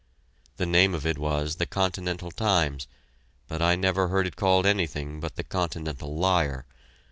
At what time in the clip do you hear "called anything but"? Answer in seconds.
4.35-5.35